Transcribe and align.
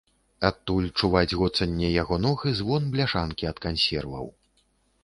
Адтуль 0.47 0.87
чуваць 0.99 1.37
гоцанне 1.41 1.91
яго 2.01 2.15
ног 2.25 2.49
і 2.53 2.55
звон 2.61 2.83
бляшанкі 2.97 3.43
ад 3.53 3.57
кансерваў. 3.69 4.27